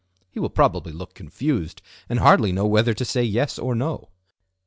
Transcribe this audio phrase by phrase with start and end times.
[0.31, 4.09] He will probably look confused, and hardly know whether to say Yes or No.